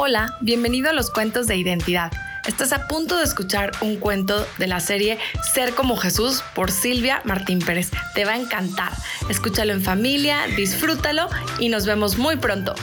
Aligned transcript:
Hola, 0.00 0.36
bienvenido 0.40 0.90
a 0.90 0.92
los 0.92 1.10
cuentos 1.10 1.48
de 1.48 1.56
identidad. 1.56 2.12
Estás 2.46 2.72
a 2.72 2.86
punto 2.86 3.16
de 3.16 3.24
escuchar 3.24 3.72
un 3.80 3.96
cuento 3.96 4.46
de 4.56 4.68
la 4.68 4.78
serie 4.78 5.18
Ser 5.52 5.74
como 5.74 5.96
Jesús 5.96 6.44
por 6.54 6.70
Silvia 6.70 7.20
Martín 7.24 7.58
Pérez. 7.58 7.90
Te 8.14 8.24
va 8.24 8.34
a 8.34 8.36
encantar. 8.36 8.92
Escúchalo 9.28 9.72
en 9.72 9.82
familia, 9.82 10.46
disfrútalo 10.56 11.28
y 11.58 11.68
nos 11.68 11.84
vemos 11.84 12.16
muy 12.16 12.36
pronto. 12.36 12.76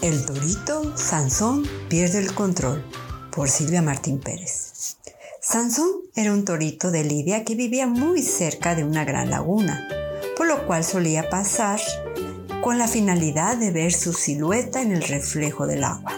El 0.00 0.24
torito 0.24 0.96
Sansón 0.96 1.68
pierde 1.90 2.20
el 2.20 2.32
control 2.32 2.82
por 3.30 3.50
Silvia 3.50 3.82
Martín 3.82 4.18
Pérez. 4.18 4.96
Sansón 5.42 5.90
era 6.14 6.32
un 6.32 6.46
torito 6.46 6.90
de 6.90 7.04
Lidia 7.04 7.44
que 7.44 7.54
vivía 7.54 7.86
muy 7.86 8.22
cerca 8.22 8.74
de 8.74 8.82
una 8.82 9.04
gran 9.04 9.28
laguna 9.28 9.86
cual 10.64 10.84
solía 10.84 11.28
pasar 11.28 11.80
con 12.62 12.78
la 12.78 12.88
finalidad 12.88 13.56
de 13.56 13.70
ver 13.70 13.92
su 13.92 14.12
silueta 14.12 14.82
en 14.82 14.92
el 14.92 15.02
reflejo 15.02 15.66
del 15.66 15.84
agua. 15.84 16.12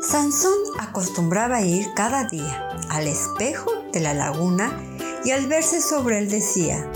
Sansón 0.00 0.58
acostumbraba 0.78 1.62
ir 1.62 1.86
cada 1.94 2.24
día 2.24 2.68
al 2.90 3.06
espejo 3.06 3.70
de 3.92 4.00
la 4.00 4.14
laguna 4.14 4.78
y 5.24 5.30
al 5.30 5.46
verse 5.46 5.80
sobre 5.80 6.18
él 6.18 6.28
decía, 6.28 6.90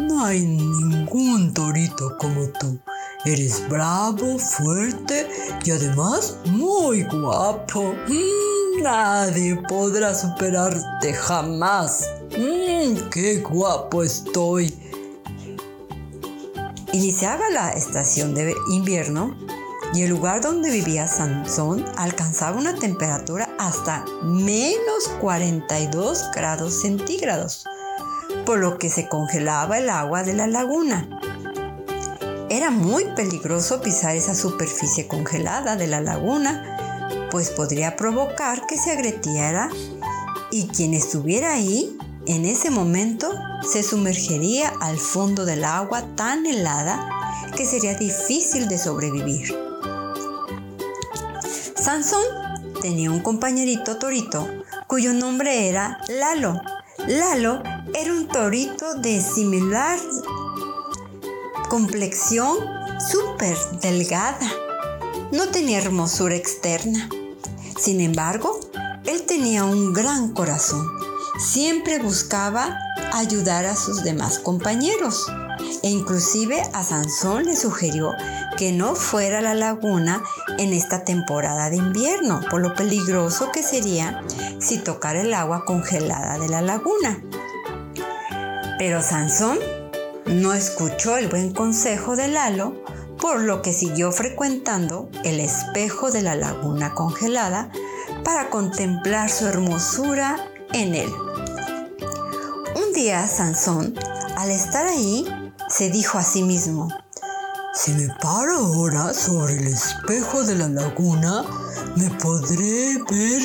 No 0.00 0.24
hay 0.24 0.44
ningún 0.44 1.52
torito 1.54 2.16
como 2.18 2.46
tú. 2.48 2.78
Eres 3.24 3.68
bravo, 3.68 4.38
fuerte 4.38 5.28
y 5.64 5.70
además 5.70 6.36
muy 6.46 7.02
guapo. 7.04 7.94
Mm, 8.06 8.82
nadie 8.82 9.60
podrá 9.68 10.14
superarte 10.14 11.12
jamás. 11.12 12.08
Mm, 12.30 13.08
¡Qué 13.10 13.38
guapo 13.38 14.02
estoy! 14.02 14.85
Iniciaba 16.96 17.50
la 17.50 17.72
estación 17.72 18.34
de 18.34 18.54
invierno 18.70 19.36
y 19.92 20.00
el 20.00 20.08
lugar 20.08 20.40
donde 20.40 20.70
vivía 20.70 21.06
Sansón 21.06 21.84
alcanzaba 21.98 22.56
una 22.56 22.74
temperatura 22.74 23.50
hasta 23.58 24.02
menos 24.22 25.06
42 25.20 26.30
grados 26.34 26.80
centígrados, 26.80 27.66
por 28.46 28.60
lo 28.60 28.78
que 28.78 28.88
se 28.88 29.10
congelaba 29.10 29.76
el 29.76 29.90
agua 29.90 30.22
de 30.22 30.32
la 30.32 30.46
laguna. 30.46 31.06
Era 32.48 32.70
muy 32.70 33.04
peligroso 33.14 33.82
pisar 33.82 34.16
esa 34.16 34.34
superficie 34.34 35.06
congelada 35.06 35.76
de 35.76 35.88
la 35.88 36.00
laguna, 36.00 37.28
pues 37.30 37.50
podría 37.50 37.94
provocar 37.96 38.66
que 38.66 38.78
se 38.78 38.92
agrietara 38.92 39.68
y 40.50 40.66
quien 40.68 40.94
estuviera 40.94 41.52
ahí 41.52 41.95
en 42.26 42.44
ese 42.44 42.70
momento 42.70 43.32
se 43.62 43.82
sumergería 43.82 44.72
al 44.80 44.98
fondo 44.98 45.44
del 45.44 45.64
agua 45.64 46.02
tan 46.16 46.44
helada 46.46 47.08
que 47.56 47.64
sería 47.64 47.94
difícil 47.94 48.68
de 48.68 48.78
sobrevivir. 48.78 49.56
Sansón 51.76 52.22
tenía 52.82 53.10
un 53.10 53.20
compañerito 53.20 53.98
torito 53.98 54.48
cuyo 54.86 55.12
nombre 55.12 55.68
era 55.68 55.98
Lalo. 56.08 56.60
Lalo 57.06 57.62
era 57.94 58.12
un 58.12 58.26
torito 58.26 58.94
de 58.94 59.20
similar 59.20 59.98
complexión 61.68 62.56
súper 63.10 63.56
delgada. 63.80 64.50
No 65.30 65.48
tenía 65.48 65.78
hermosura 65.78 66.34
externa. 66.34 67.08
Sin 67.78 68.00
embargo, 68.00 68.58
él 69.04 69.22
tenía 69.22 69.64
un 69.64 69.92
gran 69.92 70.32
corazón 70.32 71.05
siempre 71.38 71.98
buscaba 71.98 72.78
ayudar 73.12 73.66
a 73.66 73.76
sus 73.76 74.02
demás 74.02 74.38
compañeros 74.38 75.26
e 75.82 75.90
inclusive 75.90 76.62
a 76.72 76.82
Sansón 76.82 77.44
le 77.44 77.56
sugirió 77.56 78.14
que 78.56 78.72
no 78.72 78.94
fuera 78.94 79.38
a 79.38 79.42
la 79.42 79.54
laguna 79.54 80.22
en 80.58 80.72
esta 80.72 81.04
temporada 81.04 81.70
de 81.70 81.76
invierno 81.76 82.40
por 82.50 82.60
lo 82.60 82.74
peligroso 82.74 83.50
que 83.52 83.62
sería 83.62 84.22
si 84.58 84.78
tocara 84.78 85.20
el 85.20 85.34
agua 85.34 85.64
congelada 85.64 86.38
de 86.38 86.48
la 86.48 86.62
laguna. 86.62 87.22
Pero 88.78 89.02
Sansón 89.02 89.58
no 90.26 90.52
escuchó 90.54 91.16
el 91.16 91.28
buen 91.28 91.52
consejo 91.52 92.16
de 92.16 92.28
Lalo, 92.28 92.74
por 93.20 93.40
lo 93.40 93.62
que 93.62 93.72
siguió 93.72 94.12
frecuentando 94.12 95.08
el 95.24 95.40
espejo 95.40 96.10
de 96.10 96.22
la 96.22 96.34
laguna 96.34 96.94
congelada 96.94 97.70
para 98.24 98.50
contemplar 98.50 99.30
su 99.30 99.46
hermosura 99.46 100.36
en 100.72 100.94
él 100.94 101.12
día 102.96 103.28
Sansón, 103.28 103.92
al 104.38 104.50
estar 104.50 104.86
ahí, 104.86 105.52
se 105.68 105.90
dijo 105.90 106.16
a 106.16 106.22
sí 106.22 106.42
mismo, 106.42 106.88
si 107.74 107.92
me 107.92 108.08
paro 108.22 108.56
ahora 108.56 109.12
sobre 109.12 109.58
el 109.58 109.66
espejo 109.66 110.44
de 110.44 110.54
la 110.54 110.66
laguna, 110.68 111.44
me 111.96 112.08
podré 112.08 112.96
ver 113.10 113.42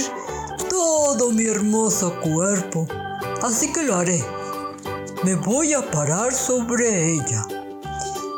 todo 0.70 1.32
mi 1.32 1.48
hermoso 1.48 2.18
cuerpo. 2.22 2.88
Así 3.42 3.74
que 3.74 3.84
lo 3.84 3.98
haré. 3.98 4.24
Me 5.26 5.36
voy 5.36 5.74
a 5.74 5.92
parar 5.92 6.34
sobre 6.34 7.16
ella. 7.16 7.46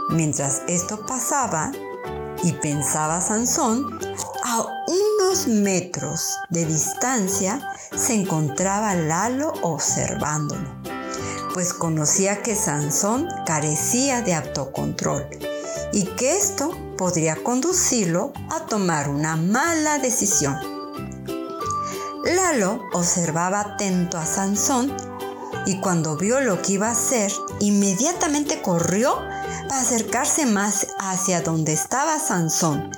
Mientras 0.09 0.63
esto 0.67 1.05
pasaba 1.05 1.71
y 2.41 2.53
pensaba 2.53 3.21
Sansón, 3.21 3.99
unos 5.33 5.47
metros 5.47 6.37
de 6.49 6.63
distancia 6.63 7.59
se 7.97 8.13
encontraba 8.13 8.93
Lalo 8.93 9.51
observándolo 9.63 10.69
pues 11.55 11.73
conocía 11.73 12.43
que 12.43 12.55
Sansón 12.55 13.27
carecía 13.43 14.21
de 14.21 14.35
autocontrol 14.35 15.25
y 15.91 16.05
que 16.05 16.37
esto 16.37 16.69
podría 16.99 17.35
conducirlo 17.43 18.31
a 18.51 18.67
tomar 18.67 19.09
una 19.09 19.35
mala 19.35 19.97
decisión. 19.97 20.55
Lalo 22.23 22.79
observaba 22.93 23.61
atento 23.61 24.19
a 24.19 24.27
Sansón 24.27 24.95
y 25.65 25.79
cuando 25.79 26.15
vio 26.15 26.41
lo 26.41 26.61
que 26.61 26.73
iba 26.73 26.89
a 26.89 26.91
hacer, 26.91 27.31
inmediatamente 27.59 28.61
corrió 28.61 29.17
para 29.67 29.81
acercarse 29.81 30.45
más 30.45 30.87
hacia 30.99 31.41
donde 31.41 31.73
estaba 31.73 32.19
Sansón 32.19 32.91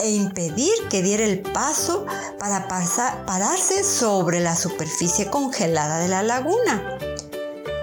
e 0.00 0.10
impedir 0.10 0.72
que 0.88 1.02
diera 1.02 1.24
el 1.24 1.40
paso 1.40 2.06
para 2.38 2.66
pararse 2.68 3.84
sobre 3.84 4.40
la 4.40 4.56
superficie 4.56 5.30
congelada 5.30 5.98
de 5.98 6.08
la 6.08 6.22
laguna. 6.22 6.98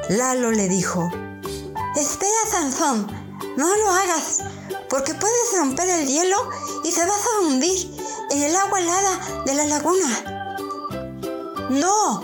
Lalo 0.10 0.52
le 0.52 0.68
dijo, 0.68 1.10
Espera, 1.96 2.32
Sansón, 2.50 3.08
no 3.58 3.76
lo 3.78 3.92
hagas, 3.92 4.44
porque 4.90 5.14
puedes 5.14 5.58
romper 5.58 5.90
el 5.90 6.08
hielo 6.08 6.38
y 6.84 6.92
te 6.92 7.06
vas 7.06 7.22
a 7.26 7.46
hundir 7.46 7.92
en 8.32 8.44
el 8.44 8.56
agua 8.56 8.80
helada 8.80 9.44
de 9.46 9.54
la 9.56 9.66
laguna. 9.66 10.38
No. 11.70 12.22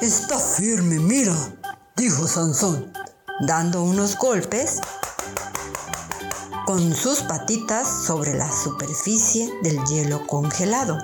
Está 0.00 0.38
firme, 0.38 0.98
mira, 0.98 1.34
dijo 1.96 2.26
Sansón, 2.26 2.92
dando 3.40 3.82
unos 3.82 4.16
golpes 4.16 4.80
con 6.64 6.94
sus 6.94 7.20
patitas 7.22 8.04
sobre 8.06 8.34
la 8.34 8.50
superficie 8.50 9.52
del 9.62 9.78
hielo 9.84 10.26
congelado. 10.26 10.98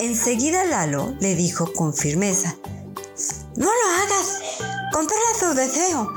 Enseguida 0.00 0.64
Lalo 0.64 1.14
le 1.20 1.34
dijo 1.34 1.72
con 1.72 1.94
firmeza, 1.94 2.56
no 3.56 3.66
lo 3.66 4.02
hagas. 4.02 4.40
Controla 4.92 5.24
su 5.38 5.54
deseo. 5.54 6.12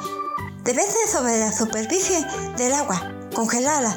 Debes 0.64 0.88
de 0.88 1.12
sobre 1.12 1.40
la 1.40 1.52
superficie 1.52 2.26
del 2.58 2.74
agua 2.74 3.14
congelada 3.34 3.96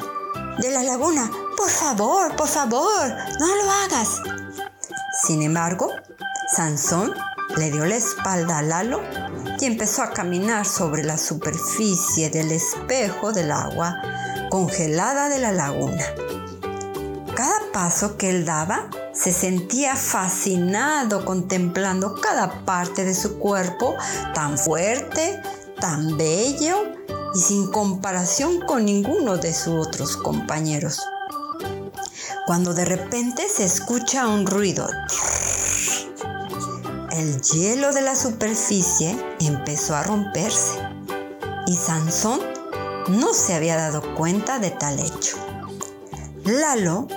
de 0.59 0.69
la 0.69 0.83
laguna. 0.83 1.29
Por 1.57 1.69
favor, 1.69 2.35
por 2.35 2.47
favor, 2.47 3.13
no 3.39 3.55
lo 3.55 3.71
hagas. 3.71 4.21
Sin 5.25 5.41
embargo, 5.41 5.89
Sansón 6.55 7.13
le 7.57 7.71
dio 7.71 7.85
la 7.85 7.95
espalda 7.95 8.59
a 8.59 8.61
Lalo 8.61 9.01
y 9.61 9.65
empezó 9.65 10.01
a 10.01 10.09
caminar 10.09 10.65
sobre 10.65 11.03
la 11.03 11.17
superficie 11.17 12.31
del 12.31 12.51
espejo 12.51 13.31
del 13.31 13.51
agua 13.51 14.01
congelada 14.49 15.29
de 15.29 15.37
la 15.37 15.51
laguna. 15.51 16.03
Cada 17.35 17.71
paso 17.71 18.17
que 18.17 18.31
él 18.31 18.43
daba 18.43 18.89
se 19.13 19.31
sentía 19.31 19.95
fascinado 19.95 21.23
contemplando 21.25 22.15
cada 22.19 22.65
parte 22.65 23.05
de 23.05 23.13
su 23.13 23.37
cuerpo 23.37 23.95
tan 24.33 24.57
fuerte, 24.57 25.39
tan 25.79 26.17
bello 26.17 26.77
y 27.35 27.39
sin 27.39 27.71
comparación 27.71 28.61
con 28.61 28.85
ninguno 28.85 29.37
de 29.37 29.53
sus 29.53 29.87
otros 29.87 30.17
compañeros. 30.17 30.99
Cuando 32.47 32.73
de 32.73 32.85
repente 32.85 33.47
se 33.47 33.63
escucha 33.63 34.27
un 34.27 34.47
ruido, 34.47 34.89
el 37.21 37.39
hielo 37.41 37.93
de 37.93 38.01
la 38.01 38.15
superficie 38.15 39.15
empezó 39.39 39.95
a 39.95 40.01
romperse 40.01 40.79
y 41.67 41.75
Sansón 41.75 42.39
no 43.09 43.35
se 43.35 43.53
había 43.53 43.77
dado 43.77 44.15
cuenta 44.15 44.57
de 44.57 44.71
tal 44.71 44.99
hecho. 44.99 45.37
Lalo 46.45 47.07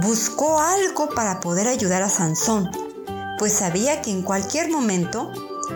buscó 0.00 0.60
algo 0.60 1.08
para 1.08 1.40
poder 1.40 1.66
ayudar 1.66 2.02
a 2.02 2.08
Sansón, 2.08 2.70
pues 3.36 3.52
sabía 3.52 4.00
que 4.00 4.12
en 4.12 4.22
cualquier 4.22 4.70
momento 4.70 5.32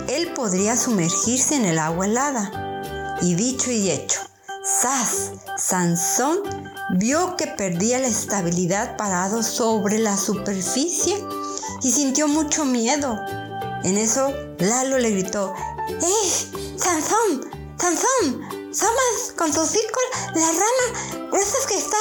él 0.09 0.33
podría 0.33 0.77
sumergirse 0.77 1.57
en 1.57 1.65
el 1.65 1.81
agua 1.81 2.07
helada. 2.07 3.19
Y 3.21 3.35
dicho 3.35 3.73
y 3.73 3.91
hecho, 3.91 4.21
¡zas! 4.65 5.33
Sansón 5.59 6.39
vio 6.99 7.37
que 7.37 7.49
perdía 7.49 7.99
la 7.99 8.07
estabilidad 8.07 8.97
parado 8.97 9.43
sobre 9.43 9.99
la 9.99 10.17
superficie 10.17 11.17
y 11.83 11.91
sintió 11.91 12.29
mucho 12.29 12.65
miedo. 12.65 13.19
En 13.85 13.99
eso, 13.99 14.33
Lalo 14.59 14.99
le 14.99 15.11
gritó, 15.11 15.55
¡Eh! 15.89 16.77
¡Sansón! 16.77 17.51
¡Sansón! 17.79 18.73
¡Somos 18.73 19.33
con 19.37 19.53
tus 19.53 19.75
hijos 19.75 20.03
la 20.35 20.47
rama 20.47 21.29
gruesa 21.31 21.59
que 21.69 21.77
está, 21.77 21.97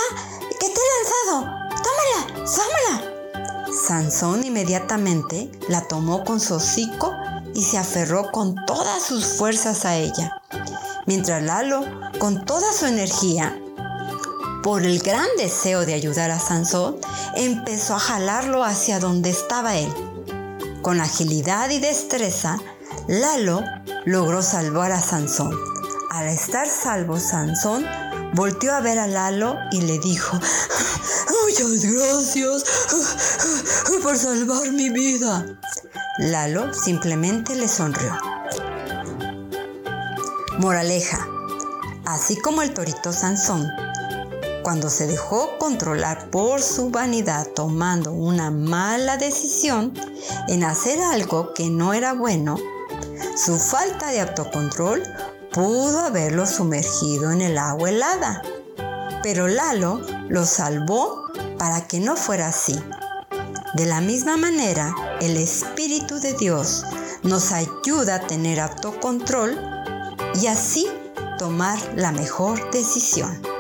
que 0.60 0.68
te 0.68 0.80
he 0.80 1.34
lanzado! 1.34 1.62
¡Tómala! 1.84 2.46
¡Tómala! 2.46 3.12
Sansón 3.88 4.46
inmediatamente 4.46 5.52
la 5.70 5.88
tomó 5.88 6.24
con 6.24 6.40
su 6.40 6.56
hocico 6.56 7.14
y 7.54 7.64
se 7.64 7.78
aferró 7.78 8.32
con 8.32 8.56
todas 8.68 9.04
sus 9.04 9.26
fuerzas 9.26 9.86
a 9.86 9.98
ella. 9.98 10.42
Mientras 11.08 11.42
Lalo, 11.42 11.84
con 12.20 12.46
toda 12.46 12.72
su 12.74 12.86
energía, 12.86 13.60
por 14.62 14.84
el 14.84 15.00
gran 15.00 15.28
deseo 15.38 15.86
de 15.86 15.96
ayudar 15.96 16.30
a 16.30 16.40
Sansón, 16.40 16.98
empezó 17.36 17.96
a 17.96 18.00
jalarlo 18.00 18.64
hacia 18.64 19.00
donde 19.00 19.32
estaba 19.32 19.78
él. 19.78 19.92
Con 20.82 21.00
agilidad 21.00 21.70
y 21.70 21.80
destreza, 21.80 22.58
Lalo 23.08 23.64
logró 24.06 24.42
salvar 24.42 24.92
a 24.92 25.00
Sansón. 25.00 25.56
Al 26.10 26.28
estar 26.28 26.68
salvo, 26.68 27.20
Sansón 27.20 27.86
volteó 28.34 28.74
a 28.74 28.82
ver 28.82 28.98
a 28.98 29.06
Lalo 29.06 29.58
y 29.72 29.82
le 29.82 30.00
dijo, 30.00 30.40
Muchas 31.46 31.86
gracias 31.86 32.64
por 34.04 34.18
salvar 34.18 34.72
mi 34.72 34.90
vida. 34.90 35.46
Lalo 36.18 36.74
simplemente 36.74 37.56
le 37.56 37.68
sonrió. 37.68 38.18
Moraleja. 40.58 41.28
Así 42.06 42.36
como 42.38 42.62
el 42.62 42.74
torito 42.74 43.14
Sansón, 43.14 43.68
cuando 44.64 44.90
se 44.90 45.08
dejó 45.08 45.58
controlar 45.58 46.30
por 46.30 46.62
su 46.62 46.90
vanidad 46.90 47.48
tomando 47.56 48.12
una 48.12 48.52
mala 48.52 49.18
decisión 49.18 49.94
en 50.48 50.64
hacer 50.64 51.00
algo 51.02 51.54
que 51.54 51.70
no 51.70 51.94
era 51.94 52.14
bueno, 52.14 52.58
su 53.36 53.58
falta 53.58 54.12
de 54.12 54.22
autocontrol 54.22 55.04
pudo 55.52 56.00
haberlo 56.00 56.46
sumergido 56.46 57.32
en 57.32 57.42
el 57.42 57.58
agua 57.58 57.90
helada. 57.90 58.42
Pero 59.24 59.48
Lalo 59.48 60.02
lo 60.30 60.46
salvó 60.46 61.26
para 61.58 61.88
que 61.88 62.00
no 62.00 62.16
fuera 62.16 62.48
así. 62.48 62.78
De 63.74 63.86
la 63.86 64.02
misma 64.02 64.38
manera, 64.38 64.94
el 65.22 65.38
Espíritu 65.38 66.20
de 66.20 66.34
Dios 66.34 66.84
nos 67.24 67.52
ayuda 67.52 68.16
a 68.16 68.28
tener 68.28 68.60
autocontrol 68.60 69.58
y 70.42 70.48
así 70.48 70.88
tomar 71.38 71.78
la 71.96 72.12
mejor 72.12 72.72
decisión. 72.72 73.51